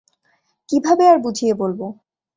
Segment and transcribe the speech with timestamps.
[0.69, 1.79] কীভাবে আর বুঝিয়ে বলব?